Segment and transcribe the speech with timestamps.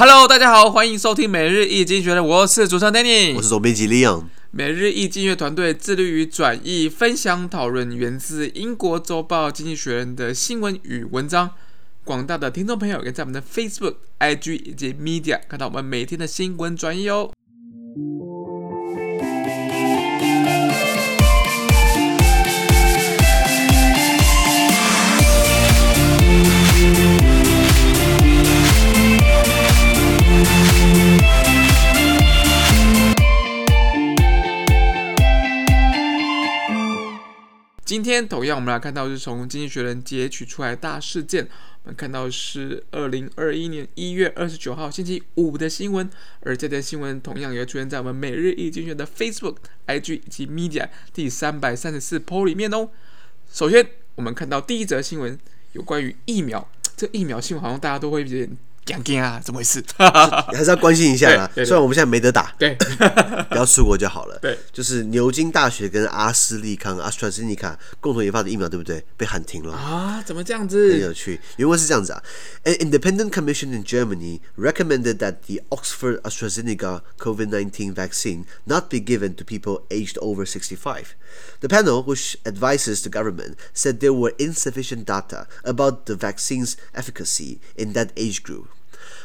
[0.00, 4.26] Hello，大家好，欢迎收听每日易经济学人，我是主持人 Danny，我是总编辑 Leon。
[4.52, 11.50] 每日易经济学团队致力于转译、分享、讨论源自英国周报《经济学人》的新闻与文章。
[12.04, 17.32] 广大的听众朋友可以在我们的 Facebook、IG 以及 Media 看到我们每天的新闻转译哦。
[37.88, 41.48] 今天同样，我们来看到是从《经济学人》截取出来大事件。
[41.84, 49.56] 我们看到是二零二一年一月二十九号星期五的新闻，而这条新闻同样也出现在我们每日一经济学人的 Facebook、
[49.86, 52.90] IG 以及 Media 第三百三十四 po 里面哦。
[53.50, 55.38] 首先，我们看到第一则新闻
[55.72, 58.54] 有关于疫苗，这疫苗新闻好像大家都会有点。
[58.87, 59.81] 讲讲啊，怎么回事？
[59.97, 61.49] 还是要关心一下啦。
[61.55, 62.75] 虽然我们现在没得打，对，
[63.49, 64.37] 不要出国就好了。
[64.41, 69.05] 对，就是牛津大学跟阿斯利康 （AstraZeneca） 共同研发的疫苗，对不对？
[69.15, 70.21] 被喊停了啊？
[70.25, 70.91] 怎么这样子？
[70.91, 71.39] 很有趣。
[71.55, 72.21] 原文是这样子啊：
[72.65, 79.45] An independent commission in Germany recommended that the Oxford AstraZeneca COVID-19 vaccine not be given to
[79.45, 81.15] people aged over 65.
[81.61, 87.59] The panel, which advises the government, said there were insufficient data about the vaccine's efficacy
[87.77, 88.67] in that age group.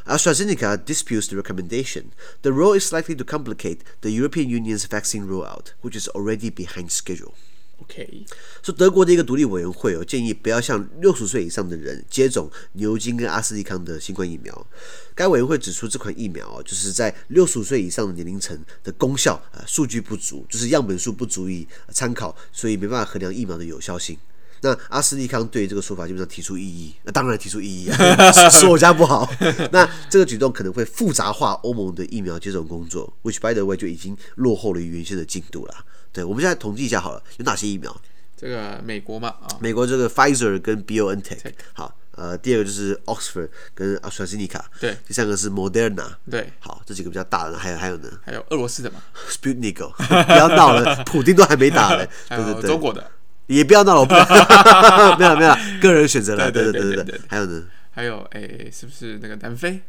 [0.05, 2.11] AstraZeneca disputes the recommendation.
[2.41, 6.89] The rule is likely to complicate the European Union's vaccine rollout, which is already behind
[6.89, 7.33] schedule.
[7.79, 8.25] OK，
[8.61, 14.67] 说德国的一个独立委员会哦，建议不要向六十岁以上的人接种牛津跟阿斯利康的新冠疫苗。
[15.13, 24.17] 该委员会指出，这款疫苗哦，就是在六十岁以上的年龄层的功效啊，数据不足，就是样本数不足以参考，所以没办法衡量疫苗的有效性。
[24.63, 29.29] 那阿斯利康对这个说法基本上提出异议，那当然提出异议啊， 说我家不好。
[29.71, 35.75] 那这个举动可能会复杂化欧盟的疫苗接种工作，which by the way 就已经落后了于原先的进度了。
[36.13, 37.95] 对，我们现在统计一下好了，有哪些疫苗？
[38.37, 48.09] 这个美国嘛，啊，美国这个 Pfizer 跟 BioNTech，好，呃，第二个就是 Oxford 跟 AstraZeneca，对，第三个是 Moderna，对，好，这几个比较大的，还有还有呢？
[48.25, 49.89] 还有俄罗斯的嘛，Sputnik，
[50.25, 53.09] 不要闹了，普丁都还没打呢，对对对，中国的。
[53.47, 54.05] 也不要闹了，
[55.19, 57.21] 没有没有，个人选择了，对对对对对。
[57.27, 57.63] 还有呢？
[57.91, 59.81] 还有哎，是不是那个南非？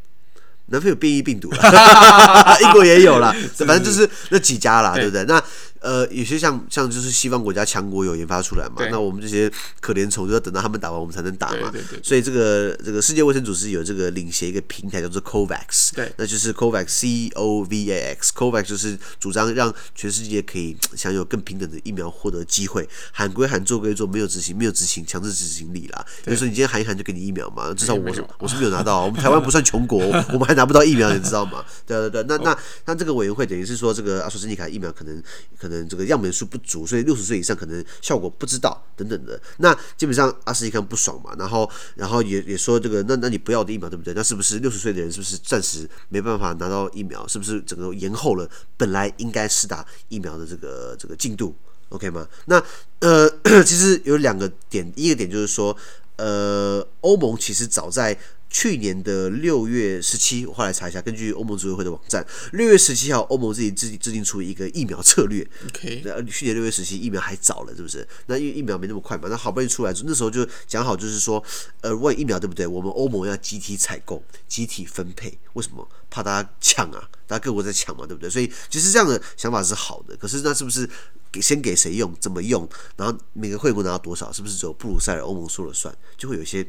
[0.66, 1.52] 南非有变异病毒，
[2.62, 5.24] 英国也有了，反正就是那几家啦，对不对？
[5.24, 5.42] 那。
[5.84, 11.70] 呃，有些像像就是西方国家强国有研发出来嘛，那我们这些可怜虫就要等到他们打完我们才能打嘛。
[11.70, 12.00] 对对对。
[12.02, 26.04] 所以这个这个世界卫生组织有这个领衔一个平台叫做 COVAX，对，那就是 COVAX C O V A X，COVAX 就是主张让全世界可以享有更平等的疫苗获得机会，喊归喊做归做，没有执行没有执行强制执行力啦。
[26.24, 29.98] 比如说你今天喊一喊就给你疫苗嘛，至少我是我是没有拿到，我们台湾不算穷国，
[30.32, 31.64] 我们还拿不到疫苗，你知道吗？
[31.86, 35.22] 对对对，那那那这个委员会等于是说这个阿斯利卡疫苗可能
[35.58, 36.44] 可能嗯这个样本数。
[36.44, 39.40] 不足，所以六十岁以上可能效果不知道等等的。
[39.56, 44.12] 那基本上阿斯利康不爽嘛，然后然后也也说这个，那那你不要的疫苗对不对？
[44.14, 47.26] 那是不是六十岁的人是不是暂时没办法拿到疫苗？
[47.26, 51.56] 是不是整个延后了本来应该施打疫苗的这个这个进度
[51.88, 52.28] ？OK 吗？
[52.44, 52.62] 那
[53.00, 53.28] 呃，
[53.64, 55.76] 其实有两个点，一个点就是说，
[56.16, 58.16] 呃，欧盟其实早在。
[58.54, 65.44] 去年的六月十七，我后来查一下，根据欧盟组委会的网站，六月十七号，欧盟自己制制定出一个疫苗策略。
[65.66, 68.06] OK，那去年六月十七，疫苗还早了，是不是？
[68.26, 71.42] 那因为疫苗没那么快嘛，那好不容易出来，那时候就讲好，就是说，
[71.80, 72.64] 呃，问疫苗对不对？
[72.64, 75.88] 我们欧盟要集体采购、集体分配，为什么？
[76.08, 78.28] 怕大家抢啊，大家各国在抢嘛，对不对？
[78.28, 80.16] 所以其实这样的想法是好的。
[80.16, 80.88] 可是那是不是
[81.30, 85.94] 给先给谁用，怎么用，然后每个会员国拿到多少，是不是只有布鲁塞尔欧盟说了算？
[86.16, 86.66] 就会有一些。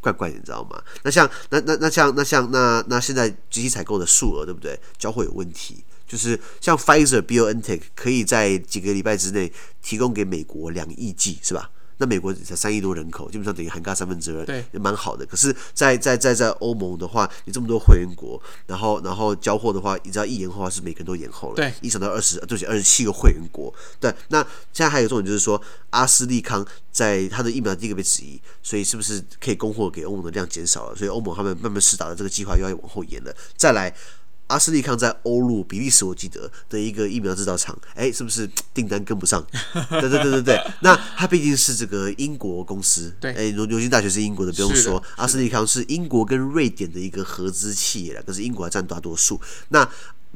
[0.00, 0.80] 怪怪的，你知道吗？
[1.02, 4.78] 那像那那那像那像那那现在集体采购的数额对不对？
[4.96, 9.52] 交会有问题，就是像 Pfizer、BioNTech 可以在几个礼拜之内
[9.82, 11.68] 提供给美国两亿剂，是吧？
[11.98, 15.26] 那美国才三亿多人口，基本上等于涵盖三分之二，对，也蛮好的。
[15.26, 24.14] 可是在，在在在在欧盟的话，你这么多会员国，然后然后交货的话，你知道一延后的话是每个人都延后了，对，一想到二十，对不起，二十七个会员国，对。
[24.28, 24.40] 那
[24.72, 30.96] 现在还有重点就是说，阿斯利康在他的疫苗第一个被质疑，所以是不是可以供货给欧盟的量减少了？
[30.96, 33.34] 所以欧盟他们慢慢试打的这个计划又要往后延了。
[33.56, 33.92] 再来。
[34.48, 39.42] 阿斯利康在欧陆比利时，我记得的一个疫苗制造厂，哎、欸，是不是 订单跟不上？
[39.88, 40.60] 对对对对对。
[40.80, 45.02] 那它毕竟是这个英国公司，对，哎、欸，牛牛津大学是英国的，不用说。
[45.16, 49.40] 阿斯利康是英国跟瑞典的一个合资企业了，可是英国还占大多数。
[49.68, 49.88] 那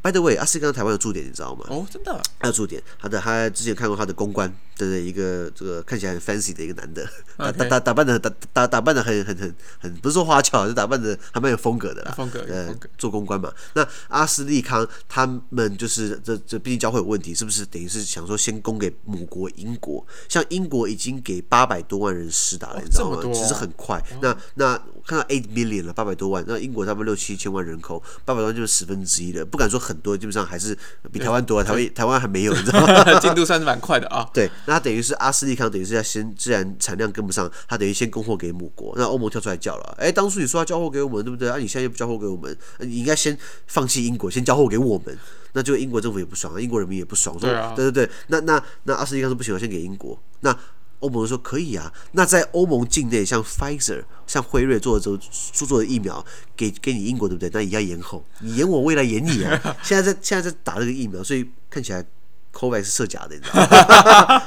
[0.02, 1.64] By the way，阿斯利康台湾有驻点，你知道吗？
[1.68, 2.82] 哦，真的，还有驻点。
[3.00, 4.52] 他的他之前看过他的公关，
[4.86, 7.06] 对对，一个这个看起来很 fancy 的一个男的，
[7.36, 12.14] 打.打打扮的打打打扮的很很很很不是说花俏，就打扮的还蛮有风格的啦。
[12.16, 13.52] 风格，呃，做公关嘛。
[13.74, 20.04] 那阿斯利康他们就是这这毕竟教会有问题，是不是等于是想说先供给母国英国？
[20.28, 23.20] 像英国已经给八百多万人施打了，哦、你知道吗？
[23.32, 23.98] 其实很快。
[23.98, 29.44] 哦、那那看到 eight million 了，八百多万，那英国差不多六七千万人口，八百多万就是十分之一了。
[29.44, 30.76] 不敢说很多，基本上还是
[31.10, 31.64] 比台湾多啊。
[31.64, 33.18] 台湾台湾还没有，你知道吗？
[33.20, 34.28] 进度算是蛮快的啊。
[34.32, 38.94] 对，那他等于是阿斯利康，等于是要先，自然产量跟不上，他等于先供货给母国。
[38.96, 41.48] 那欧盟跳出来叫了，哎，当初你说要交货给我们，对不对？
[41.48, 43.36] 啊，你现在又不交货给我们，你应该先
[43.66, 45.16] 放弃英国，先交货给我们。
[45.52, 50.18] 那就英国政府也不爽，英国人民也不爽，说对、啊、对对对，那那那阿斯利康说不行，我先给英国。
[50.40, 50.56] 那
[51.00, 51.92] 欧盟说可以啊。
[52.12, 55.14] 那在欧盟境内，像 Pfizer、像辉瑞做的这
[55.52, 56.24] 做做的疫苗，
[56.56, 57.50] 给给你英国，对不对？
[57.52, 59.60] 那也要延后，你延我，未来延你啊。
[59.84, 62.04] 现在在现在在打这个疫苗，所以看起来。
[62.52, 63.60] COVAX 是设假的，你知道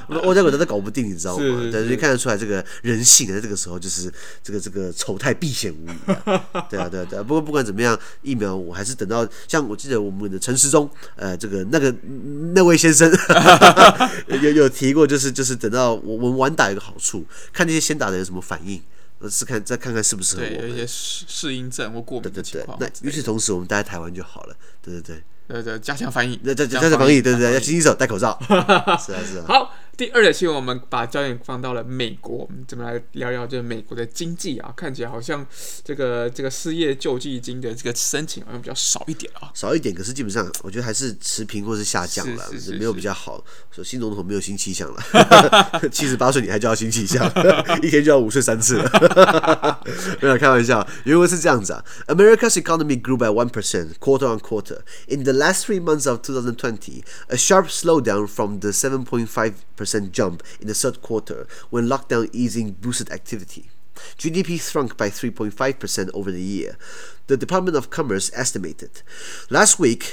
[0.09, 0.19] 吗？
[0.23, 1.43] 欧家国家都搞不定，你知道吗？
[1.43, 4.11] 是是是对，所以看得出来这个人性在这个时候就是
[4.43, 6.45] 这个这个丑态毕显无疑、啊。
[6.69, 7.23] 对啊，对啊，对啊。
[7.23, 11.93] 不过不管怎么样，疫苗我还是等到像我记得我们的陈时中，呃，这个那个
[12.53, 13.11] 那位先生
[14.29, 18.81] 有有提过，就是就是等到我们晚打有个好处，看那些先打的有什么反应，
[19.29, 20.57] 是看再看看适不适合我们。
[20.59, 22.77] 对，有一些适适应症或过敏的情况。
[22.79, 24.55] 那与此同时，我们待在台湾就好了。
[24.81, 25.23] 对对对。
[25.47, 28.37] 对对，加强防疫，加加加强防疫，对对对，要勤洗手，戴口罩。
[28.49, 29.45] 是啊是啊。
[29.47, 34.73] 好，第二个新闻，我们把焦点放到了美国，我们怎么来聊聊这个美国的经济啊？
[34.75, 35.45] 看起来好像
[35.85, 39.49] 这个这个失业救济金的这个申请好像比较少一点啊。
[39.53, 43.41] 少一点，可是基本上我觉得还是持平或是下降了，是是是是没有比较好。
[43.71, 45.01] 说新总统没有新气象了，
[45.89, 47.25] 七十八岁你还叫新气象，
[47.81, 49.79] 一天就要午睡三次了。
[50.21, 56.19] 没有开玩笑，原文是这样子啊：America's economy grew by one percent quarter on quarter in the last three months of
[56.19, 62.72] 2020, a sharp slowdown from the 7.5% jump in the third quarter when lockdown easing
[62.72, 63.70] boosted activity.
[64.18, 66.76] GDP shrunk by 3.5% over the year,
[67.26, 69.02] the Department of Commerce estimated.
[69.50, 70.12] Last week,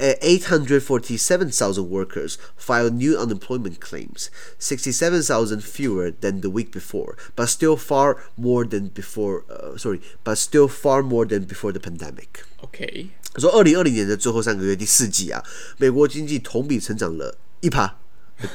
[0.00, 8.16] 847,000 workers filed new unemployment claims, 67,000 fewer than the week before, but still far
[8.36, 9.44] more than before.
[9.50, 12.44] Uh, sorry, but still far more than before the pandemic.
[12.62, 13.10] Okay.
[13.38, 15.44] 说二零二零年的最后三个月第四季啊，
[15.78, 17.98] 美国经济同比成长了一趴，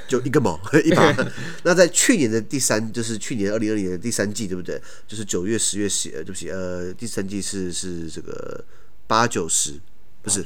[0.08, 1.14] 就一个毛 一把。
[1.64, 4.80] 那在去年的第三，就是去年二零二零年的第三季，对不对？
[5.06, 8.64] 就是九月、十月、十，呃，对不起，呃，第三季是是这个
[9.06, 9.80] 八九十，
[10.22, 10.44] 不是。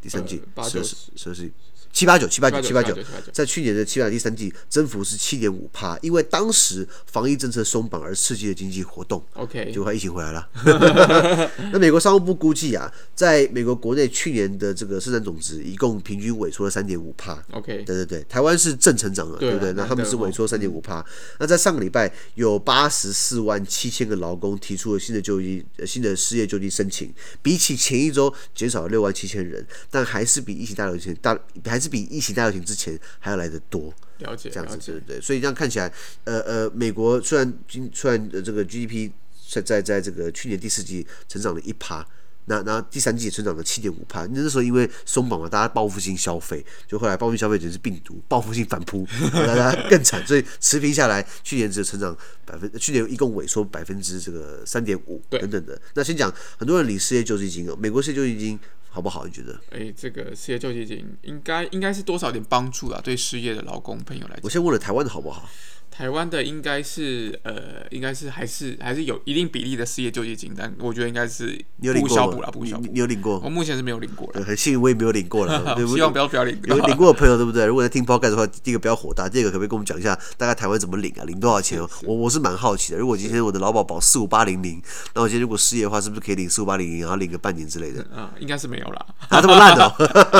[0.00, 1.52] 第三季，十十十十
[1.92, 2.96] 七八九七八九七八九，
[3.32, 9.22] 在去年的七八第三季增幅是七点五帕，因为当时防疫政策松绑而刺激了经济活动。
[9.34, 10.48] OK，就快疫情回来了。
[11.72, 17.42] 那美国商务部估计啊，在美国国内去年的这个生产总值一共平均萎缩了三点五帕。
[17.52, 19.72] OK，对对对，台湾是正成长了，对不对？
[19.74, 21.04] 那他们是萎缩三点五帕。
[21.38, 27.12] 那在上个礼拜有八十四万七千个劳工提出了新的就医新的失业救济申请，
[27.42, 29.64] 比起前一周减少了六万七千人。
[29.90, 33.92] 但还是比疫情大流行大，还是比疫情大流行之前还要来的多。
[34.18, 35.20] 了解，这样子，对对对。
[35.20, 35.92] 所以这样看起来，
[36.22, 39.10] 呃呃，美国虽然今虽然这个 GDP
[39.50, 42.06] 在在在这个去年第四季成长了一趴，
[42.44, 44.24] 那那第三季也成长了七点五趴。
[44.26, 50.24] 那时候因为松绑嘛，大家报复性消费，就后来报复性消费简直是病毒，报复性反扑，大家更惨。
[50.24, 55.80] 所以持平下来，去年只有成长百分，去年一共萎缩百分之这个三点五等等的。
[55.94, 58.58] 那先讲很多人领失业救济金哦，美国失业救济金。
[58.94, 59.24] 好不好？
[59.24, 59.58] 你觉得？
[59.70, 63.00] 哎、欸，这个失业救济金应该应该是多少点帮助啊？
[63.02, 65.48] 对失业的劳工朋友来讲，我先问了台湾的好不好？
[65.94, 71.62] 台湾的应该是呃，应该是还是还是有一定比例的失业救济金，但我觉得应该是
[72.00, 72.86] 不小补了，不小补。
[72.90, 73.38] 你有领过？
[73.44, 74.42] 我目前是没有领过的。
[74.42, 75.76] 很幸运，我也没有领过了。
[75.86, 76.58] 希望不要不要领。
[76.64, 77.66] 有领过的朋友对不对？
[77.66, 81.24] 如果在听 Podcast 的话，第一个不要火大，第二个可不可以跟我们讲一下，大概台湾怎么领啊？
[81.24, 81.78] 领多少钱？
[82.04, 82.98] 我我是蛮好奇的。
[82.98, 84.82] 如果今天我的劳保保四五八零零，
[85.14, 88.00] 那我今天如果失业的话，是不是可以领四五八零零，然后领个半年之类的？
[88.16, 89.06] 啊、嗯，应该是没有啦。
[89.28, 89.94] 啊，这么烂哦！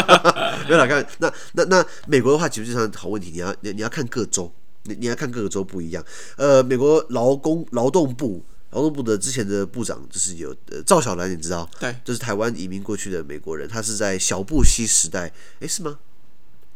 [0.66, 4.50] 没有啦，看那那那美国的话，其实就是好问题，你要你你要看各州。
[4.84, 6.04] 你你要看各个州不一样，
[6.36, 11.68] 呃，美国劳工劳动部劳动部的之前的部长就是有呃赵小兰，你知道？
[11.78, 15.98] 对，就是台湾移民过去的美国人，他是在小布希时代，诶，是吗？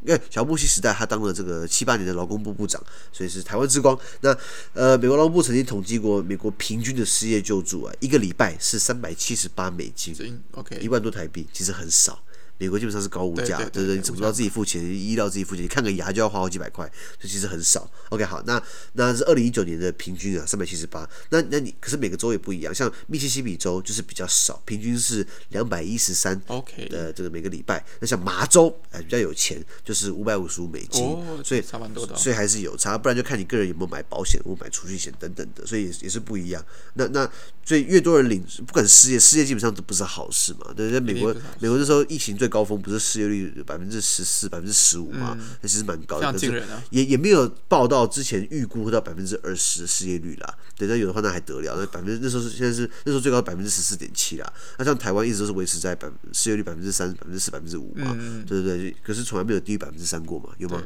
[0.05, 3.99] 因为小布希时代他当了这个七八年的劳工部部长，所以是台湾之光。
[4.21, 4.37] 那
[4.73, 10.15] 呃，美国劳工部曾经统计过，美国平均的失业救助啊，一个礼拜是三百七十八美金
[10.53, 12.23] ，OK，一万多台币，其实很少。
[12.59, 14.83] 美国基本上是高物价，对对对，你怎么知道自己付钱？
[14.85, 17.89] 医疗自己付钱，你看个牙就要花好几百块，这其实很少。
[18.11, 18.63] OK，好，那
[18.95, 21.09] 那是二零一九年的平均啊，三百七十八。
[21.31, 26.41] 那那你可是每个州也不一样，像密西西比州就是比较少，平均是两百一十三。
[26.47, 27.85] OK 的这个每个礼拜。
[28.01, 31.03] 那像麻州哎比较有钱，就是五百五十五美金，
[31.45, 32.97] 所以差蛮多的，所以还是有差。
[32.97, 36.65] 不然就看你个人有没有买保险，或买储蓄险等等的，所以也也是不一样。
[36.95, 37.31] 那那
[37.65, 40.73] 所以越多人领，不管失业，失业基本上都不是好事嘛。
[40.75, 45.37] 对，在美国，美国那时候疫情最高峰不是失业率百分之十四、百分之十五嘛？
[45.61, 50.55] 那其实蛮高的，可是也也没有报到之前预估到百分之二十的失业率啦。
[50.77, 54.53] 对，那有的话那还得了，那百分之那时候是现在是那时候最高百分之十四点七啦。
[54.79, 58.17] 那像台湾一直都是维持在百失业率百分之三、百分之四、百分之五嘛。
[58.47, 60.51] 对对对，可是从来没有低于百分之三过嘛？
[60.59, 60.83] 有吗？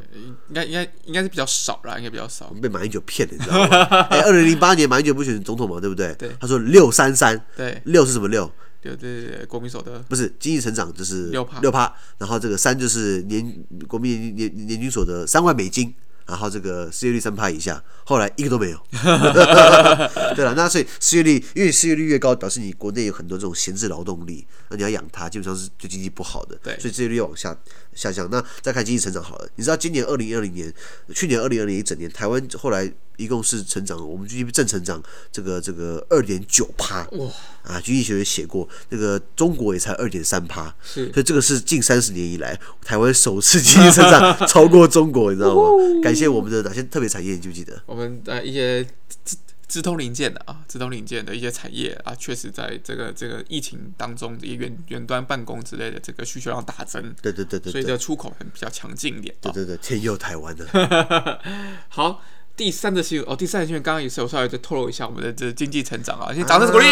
[0.49, 2.55] 应该应该应该是比较少啦，应该比较少。
[2.63, 3.87] 被马英九骗了，你知道吗？
[4.11, 6.15] 哎，二零零八年马英九不选总统嘛，对不对？
[6.15, 6.31] 对。
[6.41, 8.51] 他说六三三，对，六是什么六？
[8.81, 15.95] 对对对，国民所得不是经济成长就是六趴六趴，然后这个三就是年国民年年年均所得三万美金。
[16.27, 18.79] 然后这个失业率三趴以下，后来一个都没有。
[20.37, 26.57] 对了，那所以失业率，因为失业率越高，表示你国内有很多这种闲置劳动力，那你要养它，基本上是对经济不好的。
[26.63, 27.59] 对，所以失业率要往下
[27.97, 28.29] 下降。
[28.31, 30.73] 那再看经济成长好了，你知道今年二零二零年，
[31.13, 32.93] 去年二零二零一整年，台湾后来。
[33.21, 37.07] 一共是成长，我们 GDP 正成长，这个这个二点九趴。
[37.13, 37.29] 哇。
[37.63, 45.61] 啊，经济学也写过，这个中国也才二点三趴，是，所以这个是近三十年以来台湾首次经济成长超过中国，你知道吗？
[46.03, 47.81] 感谢我们的哪些特别产业，你记不记得？
[47.85, 48.83] 我们的一些
[49.25, 49.37] 资
[49.69, 61.41] 资通零件的啊，直通零件的一些产业啊，确实在这个这个疫情当中，这远远端办公之类的这个需求量大增，对对对对，所以这出口很比较强劲一点，对对对，天佑台湾的，
[61.91, 62.23] 好。
[62.60, 66.86] 第三个新闻哦，第三个新闻刚刚也是我稍微再透露一下我们的这经济成长啊，先掌声鼓励，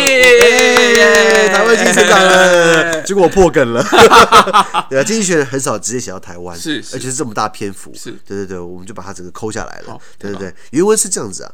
[1.47, 3.81] 台湾经济成长了，结果我破梗了，
[4.89, 11.53] 对啊，经济学人很少直接写到台湾，是，而且是这么大篇幅，是，对对对，我们就把它整个抠下来了，对对对，原文是这样子啊，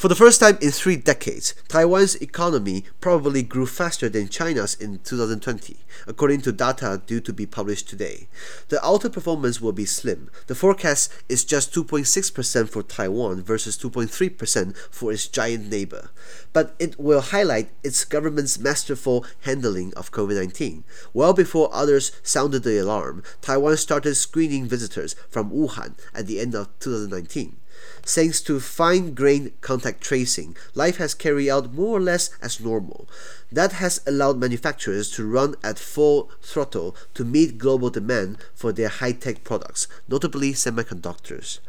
[0.00, 5.00] For the first time in three decades, Taiwan's economy probably grew faster than China's in
[5.02, 5.74] 2020,
[6.06, 8.28] according to data due to be published today.
[8.68, 10.28] The outer performance will be slim.
[10.46, 16.09] The forecast is just 2.6% for Taiwan versus 2.3% for its giant neighbor.
[16.53, 20.83] But it will highlight its government's masterful handling of COVID 19.
[21.13, 26.55] Well before others sounded the alarm, Taiwan started screening visitors from Wuhan at the end
[26.55, 27.57] of 2019.
[28.03, 33.07] Thanks to fine grained contact tracing, life has carried out more or less as normal.
[33.53, 38.89] That has allowed manufacturers to run at full throttle to meet global demand for their
[38.89, 41.59] high tech products, notably semiconductors.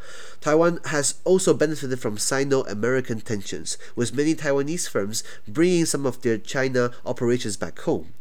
[0.41, 6.23] Taiwan has also benefited from Sino American tensions, with many Taiwanese firms bringing some of
[6.23, 8.15] their China operations back home.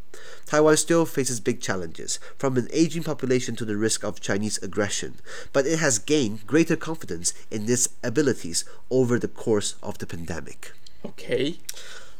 [0.44, 5.14] Taiwan still faces big challenges, from an aging population to the risk of Chinese aggression,
[5.54, 10.72] but it has gained greater confidence in its abilities over the course of the pandemic.
[11.02, 11.56] Okay.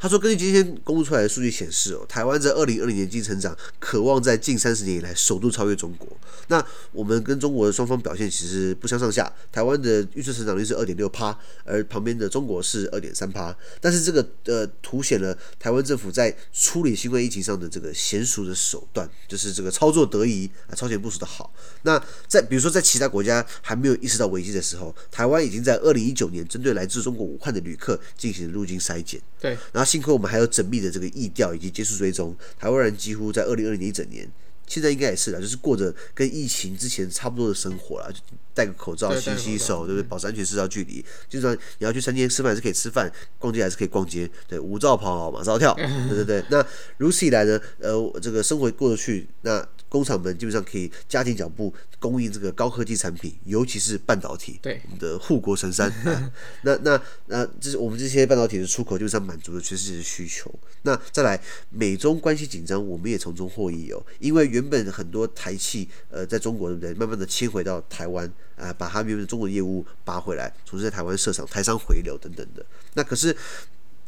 [0.05, 6.07] 他说：“根据今天公布出来的数据显示，哦，台湾在二零二零年经济成长，渴望在近三十年以来首度超越中国。
[6.49, 9.33] 那我们跟中国的双方表现其实不相上下。
[9.51, 11.35] 台湾的预测成长率是二点六趴，
[11.65, 13.57] 而旁边的中国是二点三趴。
[13.81, 21.51] 但是这个呃，凸显了台湾政府在处理新冠疫情上的这个娴熟的手段，就是这个操作得宜啊，超前部署的好。
[21.85, 29.19] 那在比如说在其他国家还没有意识到危机的时候，台湾已经在二零一九年针对来自中国武汉的旅客进行了入境筛检。
[29.41, 34.29] 对，然后。”幸亏我们还有缜密的这个疫调以及接触追踪，台湾人几乎在二零二零年一整年，
[34.67, 38.19] 现在应该也是啦，就是过着跟疫情之前差不多的生活啦，就
[38.53, 40.09] 戴个口罩、勤洗手，对不对？
[40.09, 41.05] 保持安全社交距离。
[41.29, 43.09] 就算你要去餐厅吃饭还是可以吃饭，
[43.39, 45.73] 逛街还是可以逛街，对，无照跑，马照跳，
[46.11, 46.45] 对对对。
[46.51, 49.65] 那如此一来呢，呃，这个生活过得去，那。
[49.95, 55.89] 工厂们基本上可以加紧脚步供应这个高科技产品，尤其是半导体，对我们的护国神山。
[56.03, 56.33] 啊、
[56.63, 60.53] 那那那这是我们这些半导体的出口，基本上满足了全世界的需求。
[60.83, 64.05] 那再来，美中关系紧张，我们也从中获益哦。
[64.19, 72.67] 因为原本很多台企呃在中国对不对，慢慢的迁回到台湾啊、呃，把他们原本中国的业务拔回来，重新在台湾设厂，台商回流等等的。
[72.95, 73.35] 那可是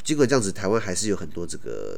[0.03, 1.97] 尽管这样子，台湾还是有很多这个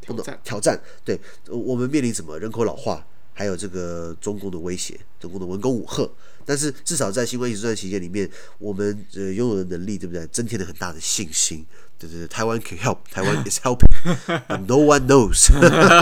[0.00, 0.40] 挑战。
[0.44, 3.04] 挑战，对，我们面临什么人口老化？
[3.38, 6.10] 还有这个中共的威胁，中共的文攻武吓，
[6.46, 10.26] 但是至少在新冠疫情这段期间里面，我们呃拥有的能力，对不对？
[10.28, 11.66] 增添了很大的信心。
[11.98, 15.48] 对对对，台湾 can help，台湾 is helping，no one knows。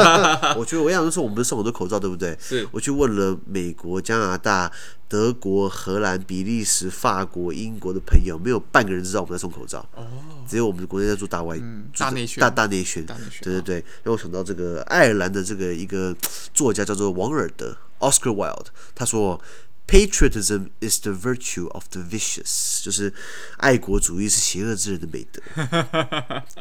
[0.58, 2.36] 我觉得我想说，我们送很多口罩，对不对？
[2.40, 2.66] 是。
[2.72, 4.68] 我去问了美国、加拿大、
[5.08, 9.88] 德国、荷兰、比利时、法国、英国的朋友，没有半个人知道我们在送口罩。
[9.94, 10.04] 哦。
[10.48, 13.06] 只有我们的国内在做大外，嗯、大内宣，大大内宣。
[13.06, 13.84] 对对对。
[14.02, 16.12] 让我想到这个爱尔兰的这个一个
[16.52, 19.40] 作家叫做王尔德 （Oscar Wilde），他说。
[19.87, 23.12] Patriotism is the virtue of the vicious，就是
[23.59, 25.43] 爱国主义是邪恶之人的美德。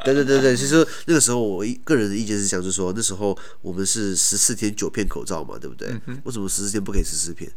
[0.03, 5.89] 对对对对，其实那个时候我一个人的意见是想，就是说那时候我们是十四天九片口罩嘛，对不对？
[6.25, 7.49] 为什么十四天不可以十四片？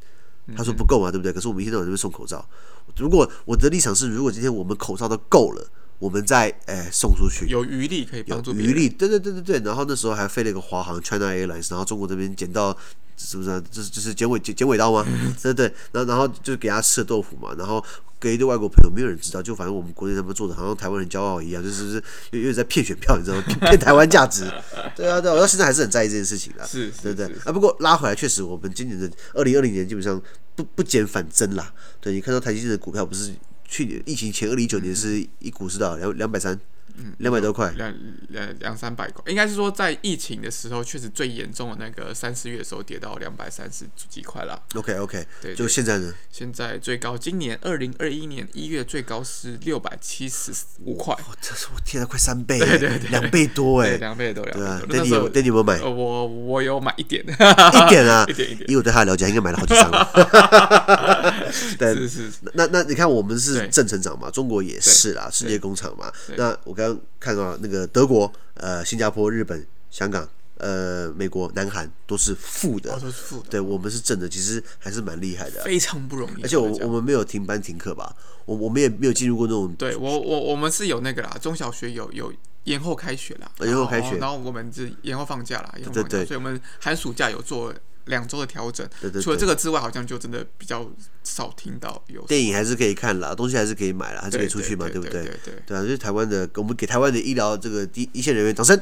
[0.57, 1.33] 他说不够嘛，对不对？
[1.33, 2.49] 可是我们一天到晚就会送口罩。
[2.97, 5.69] 如果我的立场是，如果今天我们口罩都够了，
[5.99, 8.55] 我们再哎送出去，有余力可以帮助。
[8.55, 9.59] 余力，对对对对对。
[9.59, 12.79] 然后那时候还飞了一个华航 China Airlines，然后中国这边捡到。
[13.17, 13.63] 是不是、啊？
[13.71, 15.05] 就是就是剪尾剪剪尾刀吗？
[15.43, 17.83] 对对对，然后然后就给他吃了豆腐嘛，然后
[18.21, 23.43] 给一堆外国朋友，没有人知道，就反正我们国内他们做的好像台湾人骄傲一样，就是是又又在骗选票，你知道吗？
[23.61, 24.45] 骗台湾价值。
[24.95, 26.67] 对啊对啊，我到现在还是很在意这件事情的。
[26.67, 27.53] 是，对对啊。
[27.53, 30.21] 不过拉回来，确实我们今年的二零二零年基本上
[30.55, 31.73] 不不减反增啦。
[32.01, 33.35] 对，你看到台积电的股票不是
[33.67, 36.59] 去年疫情前二零一九年是一股是到两两百三。
[36.99, 37.95] 嗯，两百多块，两
[38.28, 44.62] 两两三百块，应该是说在疫情的时候，确实最严重的那个三四月的时候，跌到两百三十几块了。
[44.75, 46.14] OK OK，对，对，就现在呢？
[46.31, 50.52] 现在最高，今年二零二一年一月最高是六百七十
[50.85, 51.14] 五块。
[51.28, 54.97] 我这是我天啊，快三倍，对对对，两倍多哎，两倍多，两倍多。
[54.97, 55.83] 那你有，那你有没有买？
[55.83, 58.71] 我我有买一点，一点啊，一 点一点。
[58.71, 61.35] 以我对他的了解，应该买了好几张了。
[61.78, 62.31] 对，是是。
[62.55, 66.11] 那那你看，我们是正成长嘛，中国也是啦，世界工厂嘛。
[66.37, 67.56] 那我刚刚看到。
[67.59, 70.28] 那个德国、呃、新加坡、日本、香港、
[70.59, 73.49] 呃、美国、南韩都是负的，都是负的。
[73.49, 76.42] 对，我们是正的，其实还是蛮厉害的，非常不容易。
[76.42, 78.14] 而且我我们没有停班停课吧？
[78.45, 79.75] 我我们也没有进入过那种。
[79.76, 82.30] 对我我我们是有那个啦，中小学有有
[82.64, 87.75] 延后开学啦，延后开学，然后我们是延后放假啦，对对对，所以我们寒暑假有做
[88.07, 88.89] 两周的调整。
[89.01, 90.91] 对对，除了这个之外，好像就真的比较
[91.23, 92.25] 少听到有。
[92.27, 95.23] 电影还是可以看啦，东西还是可以买啦，还是可以出去嘛，对不对？
[95.23, 98.81] 对对对啊，就是台湾的，我们给台湾的医疗这个第一线人员掌声。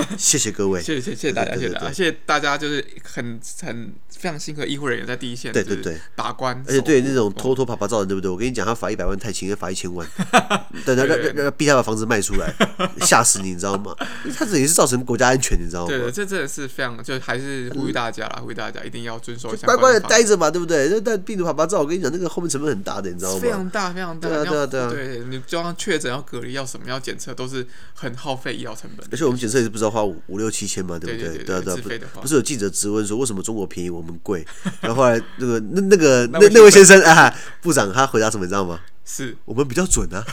[0.16, 8.30] 谢谢各位，谢谢谢谢大家，谢谢大家，谢谢大家，就是很很非常辛苦的医护人员在第一线，对对对，把关，而且对那种偷偷爬爬照的，对不对？
[8.30, 10.06] 我跟你讲，他罚一百万太轻，要罚一千万，
[10.84, 12.54] 对，让让让逼他把房子卖出来，
[13.00, 13.94] 吓死你，你知道吗？
[14.36, 15.88] 他这也是造成国家安全，你知道吗？
[15.88, 20.88] 对，这真的是非常，就还是呼吁大家啦，呼吁大家一定要遵守，乖乖的待着嘛，对不对？
[20.88, 23.40] 那但病毒爬爬照，我跟你讲，那个后面成本很大的，你知道吗？
[23.40, 30.62] 非常大，非常大，对啊对啊对啊，对你就像确诊要隔离，要什么要检测，都是很耗费医疗成本，而且我们检测也是不知道花五五六七。
[30.72, 31.36] 千嘛，对不对？
[31.44, 34.46] 对对对，不是有记者质问说，为什么中国便宜我们贵？
[34.80, 38.80] 然后后来那个 那那个那那位先生啊，部长他回答什么你知道吗？
[39.04, 40.24] 是我们比较准啊，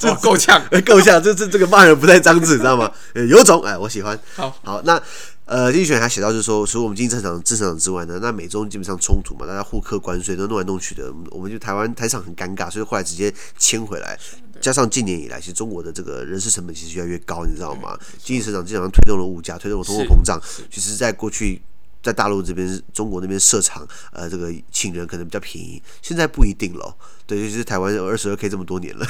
[0.00, 2.90] 这 够呛，够呛，这这这个骂人不带脏字，你知道吗？
[3.28, 4.18] 有种哎，我喜欢。
[4.34, 5.00] 好，好，那
[5.44, 14.18] 呃，竞选还写到就是说，除了我们经济正常正常之外呢，那美中基本上冲突嘛，大家互克关税都弄来弄去的，我们就台湾台场很尴尬，所以后来直接迁回来。
[14.64, 17.98] 加上近年以来，其实中国的这个人事成本其实越来越高，你知道吗？
[18.16, 20.40] 经济成长基本上推动了物价，推动了通货膨胀。
[20.70, 21.60] 其实，在过去，
[22.02, 26.96] 在大陆这边，中国那边设厂，呃，这个请人可能比较便宜，现在不一定了。
[27.26, 29.04] 对，尤其是台湾有二十二 K 这么多年了，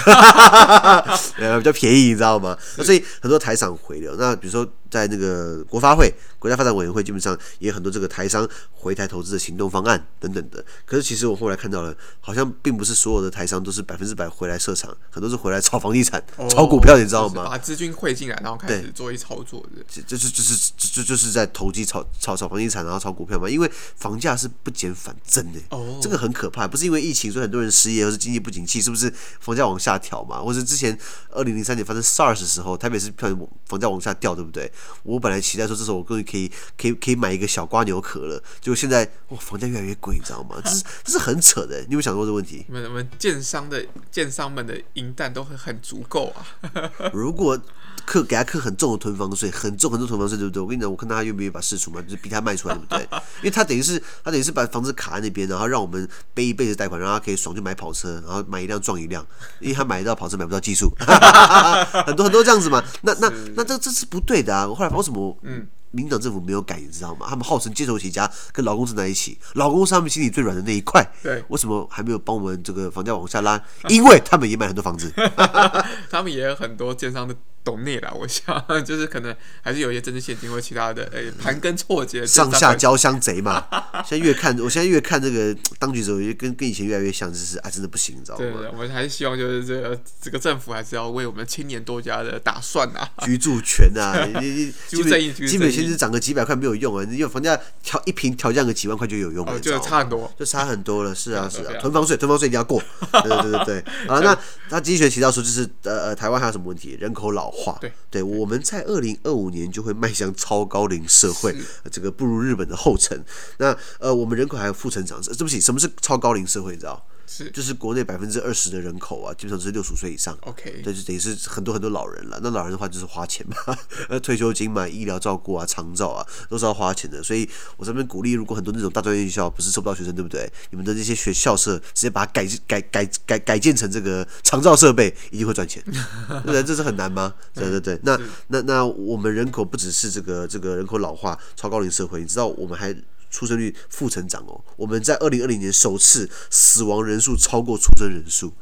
[1.38, 2.58] 呃，比较便宜，你知道吗？
[2.76, 4.16] 那所以很多台厂回流。
[4.16, 4.68] 那比如说。
[4.94, 10.64] 在那个国发会、国家发展委员会，基本上也有很多这个台商回台投资的行动方案等等的。
[10.86, 17.44] 可是其实我后来看到了，好像并不是所有的台商都是百分之百回来设厂，很多是回来炒房地产、哦、炒股票，你知道吗？
[17.44, 19.82] 把资金汇进来，然后开始做一操作的。
[19.88, 23.50] 这就是就是就就是在投机炒炒炒房地产，然后炒股票嘛。
[23.50, 26.68] 因为房价是不减反增的，哦，这个很可怕。
[26.68, 30.40] 不是因为疫情，所以很多人失业，或是经济不景气，是不是房价往下调嘛？
[30.40, 30.96] 或是之前
[31.30, 33.28] 二零零三年发生 SARS 的时候，台北市票
[33.66, 34.70] 房价往下掉，对不对？
[35.02, 40.56] 我本来期待说，这时候我终于可以可以可以买一个小瓜牛壳了，结果现在哇，房价越来越贵，你知道吗？
[40.64, 41.78] 这是这是很扯的。
[41.80, 42.64] 你有没有想过这个问题？
[42.68, 46.46] 我们我们建商的建商们的银弹都很很足够啊。
[47.12, 47.58] 如果
[48.04, 50.62] 课给他课很重的囤房税，很重很重囤房税，对不对？
[50.62, 53.02] 我跟你讲，我看他愿不愿意把事出嘛，就是逼他卖出来，对不对？
[53.38, 59.26] 因为他等于是他等于是把房子卡在那边，然后让我们背一辈子贷款，然后他可以爽去买跑车，然后买一辆撞一辆，
[59.58, 60.92] 因为他买得到跑车买不到技术，
[62.06, 62.84] 很多很多这样子嘛。
[63.02, 64.63] 那那那这这是不对的啊！
[64.66, 65.66] 我后来为什么嗯？
[65.90, 67.24] 民党政府没有改，你知道吗？
[67.28, 71.06] 他们号称街头起家，跟劳工站在一起，劳工是他们心里最软的那一块。
[71.22, 73.62] 对，为什么还没有帮我们这个房价往下拉？
[73.88, 75.12] 因为他们也买很多房子，
[76.10, 83.66] 他们也有很多建商的懂内了，我想 就是可能还是有一些政治献金或其他的，诶，盘根错节，上下交相贼嘛。
[84.04, 88.44] 现在越看，我现在越看这个当局者，跟跟以前越来越像，就是啊，真的不行，你知道吗？
[88.44, 103.84] 对，我们还是希望就是这个这个政府还是要为我们青年多加的打算啊， 居住权啊，你你 基本基本薪资涨个几百块没有用啊，你有房价调一平调降个几万块就有用了，就差很多，就差很多了，是啊是啊，囤房税囤房税一定要过，对对对对对。
[104.06, 104.36] 好，那
[104.68, 106.98] 他经济学提到说，就是呃呃，台湾还有什么问题？
[107.00, 111.54] 人口老化，对对，我们在二零二五年就会迈向超高龄社会，
[111.90, 113.24] 这个步入日本的后尘。
[113.58, 116.72] 那呃，我们人口还有负成长，对不起，什么是超高龄社会？
[116.72, 117.06] 你知道？
[117.26, 120.36] 是，就是国内百分之二十的人口啊，基本上是六十五岁以上。
[120.42, 122.38] OK，对，就等于是很多很多老人了。
[122.42, 123.56] 那老人的话就是花钱嘛，
[124.08, 127.22] 呃，退休金嘛，医疗照顾啊，长照啊，都是要花钱的。
[127.22, 130.50] 所以我这边鼓励，如果很多那种大专院校不是收不到学生，对不对？
[130.70, 135.82] 你们的这些学校舍直接把它改改改改改建成这个长照设备，一定会赚钱。
[136.28, 136.62] 对不对？
[136.62, 137.34] 这是很难吗？
[137.54, 137.98] 对 对对。
[138.02, 142.94] 那那那我们人口不只是这个这个人口老化、超高龄社会，你知道我们还。
[143.34, 148.52] 出生率负成长哦，我们在二零二零年首次死亡人数超过出生人数，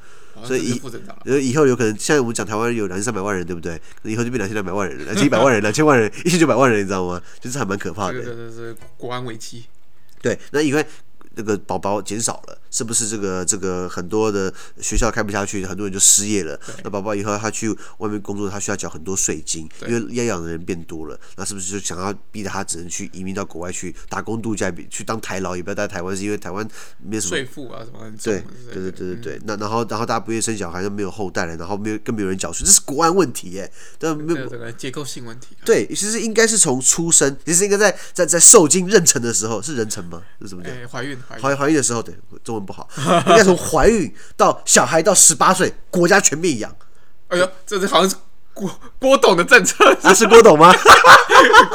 [0.43, 3.79] 所以以以后有可能，现在我们讲台湾有两千三百万人，对不对？
[4.05, 7.21] 以后就变两千两百万人，两千一百万人，两千万人，一千九百万人，你知道吗？
[7.39, 8.15] 就是还蛮可怕的。
[8.15, 9.67] 对对对，国安危机。
[10.23, 10.87] 对，那因为。
[11.35, 16.59] 这个宝宝减少了，是不是这个这个很多的学校开不下去，很多人就失业了？
[16.85, 26.67] 那宝宝以后他去外面工作，他需要缴很多税金，因为要养的人变多了，那是不是就想要逼着他只能去移民到国外去打工度假，去当台劳，也不要待台湾，是因为台湾
[27.03, 27.99] 没什么税负啊什么？
[28.23, 28.43] 对
[28.73, 29.37] 对对对对对。
[29.39, 35.57] 嗯、那然后然后大家不愿意生小孩，就没有后代了，然后没有更没有人缴税，这是国安问题耶，但没有这个结构性问题。
[35.65, 40.23] 对，其实应该是从出生，其实应该在在在受精妊娠的时候是妊娠吗？
[40.41, 40.73] 是什么讲？
[40.89, 42.03] 怀孕怀怀孕的时候。
[42.03, 42.89] 对，中文不好，
[43.27, 46.75] 应该从怀孕到小孩到十八岁，国家全面养。
[47.29, 48.17] 哎呦，这是好像是。
[48.55, 50.73] 郭郭董的政策，那是郭董吗？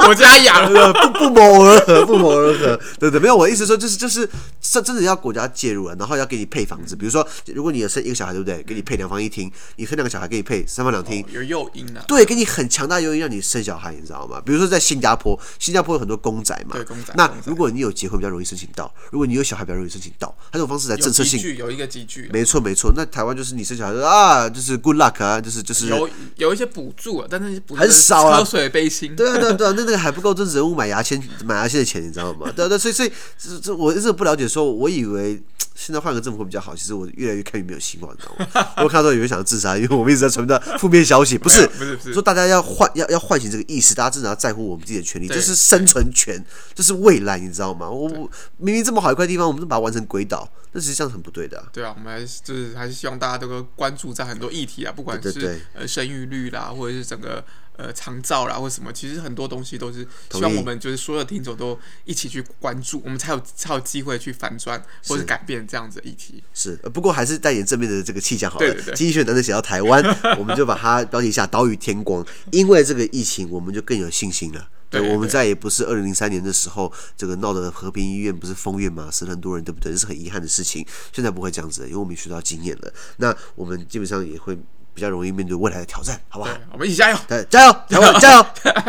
[0.05, 2.79] 国家养了， 不不谋而合，不谋而合。
[2.99, 4.29] 对对，没有，我的意思说就是就是，
[4.61, 6.95] 这真的要国家介入了，然后要给你配房子。
[6.95, 8.63] 比如说，如果你有生一个小孩，对不对？
[8.63, 11.25] 给你配两房一厅；你生两个小孩，给你配三房两厅。
[11.31, 12.01] 有诱因的。
[12.07, 14.41] 对，给你很强大诱因让你生小孩，你知道吗？
[14.45, 16.75] 比如说在新加坡，新加坡有很多公仔嘛。
[16.75, 17.13] 对，公仔。
[17.17, 20.33] 那如果你有结婚，比较容易申请到；如果你有小孩，比较容易申请到。
[20.51, 22.29] 他这种方式来政策性有一个集聚。
[22.31, 27.61] 没错没错，那台湾就是你生小孩说啊，就是 good luck 啊，就是就是有有一些补助啊，但是。
[27.75, 29.15] 很少啊，喝水背心。
[29.15, 32.51] 对啊，对啊，对啊，那那个还不够，这人物买牙签、买牙签的钱，你知道吗？
[32.55, 35.41] 对啊，对，所以，所以，这这，我一直不了解，说，我以为
[35.77, 36.75] 现在换个政府会比较好。
[36.75, 38.67] 其实我越来越看越没有希望，你知道吗？
[38.83, 47.87] 我看到有人想要自杀，因为我们一直在传达负面消息，不是， 不是，不是，说大家要唤，要要唤醒这个意识，大家真的要在乎我们自己的权利，这是生存权，这是未来，你知道吗？
[47.89, 48.09] 我
[48.57, 51.63] 明明这么好一块地方，我们就把它玩成鬼岛，那实际上很不对的。
[51.71, 57.43] 对啊，我们还是就是还是希望大家都会关注在很多议题啊，不管是呃生育率啦，或者是整个。
[57.77, 66.43] 呃，长照啦，或什么，其实很多东西都是希望我们就是所有的听众都一起去关注，我们才有才有机会去反转或者改变这样子的议题。
[66.55, 68.73] 是，不过还是带点正面的这个气象好了。
[68.95, 70.03] 经济学难得写到台湾，
[70.39, 74.67] 我们就把它标题一下“岛屿天光”，因为这个疫情，我们就更有信心了。
[74.89, 79.91] 对，我们再也不是二零零三年的时候，这个闹的和平医院不是封院嘛，死了很多人，对不对？
[79.91, 80.83] 这是很遗憾的事情。
[81.13, 82.91] 现在不会这样子，因为我们学到经验了。
[83.17, 84.57] 那我们基本上也会。
[84.97, 86.51] 比较容易面对未来的挑战，好不好？
[86.73, 87.17] 我们一起加油！
[87.27, 88.45] 对，加油， 台湾加油！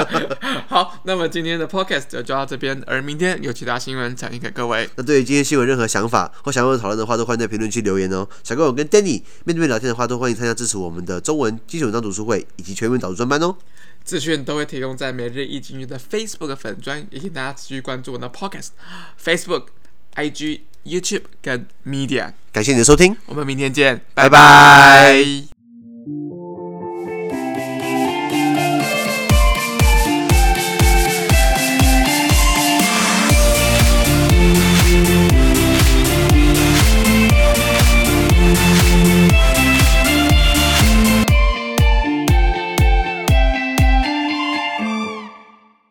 [0.66, 4.88] 好，那么今天的 podcast 就到这边，而明天有其他新闻展现给各位。
[4.96, 8.26] 那对于今天新闻任何想法或想要讨论的话，都欢迎在评论区留言哦。
[8.42, 13.54] 想跟我跟 Danny 面对面聊天的话，都欢迎参加支持我们的中文基础文章读书会以及全文导读专班哦。
[14.02, 18.68] 资讯都会提供在每日一经济的 Facebook 粉专，也请大家持续关注我的 podcast、
[19.22, 19.64] Facebook、
[20.14, 22.32] IG、YouTube 跟 Media。
[22.50, 25.57] 感谢你的收听，我们明天见，拜拜。
[26.06, 26.37] 嗯